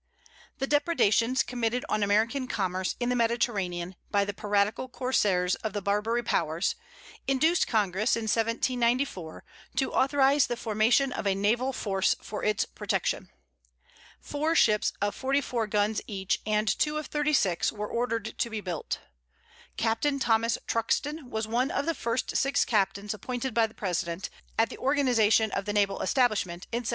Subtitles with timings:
[0.57, 5.81] The depredations committed on American commerce in the Mediterranean, by the piratical corsairs of the
[5.83, 6.73] Barbary powers,
[7.27, 9.43] induced Congress, in 1794,
[9.75, 13.29] to authorize the formation of a naval force for its protection.
[14.19, 18.49] Four ships of forty four guns each and two of thirty six were ordered to
[18.49, 18.97] be built.
[19.77, 24.69] Captain Thomas Truxton was one of the first six captains appointed by the President, at
[24.69, 26.89] the organization of the naval establishment, in 1794.